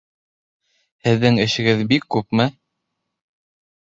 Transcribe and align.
Һеҙҙең 1.07 1.37
эшегеҙ 1.43 1.83
бик 1.91 2.07
күпме? 2.15 2.47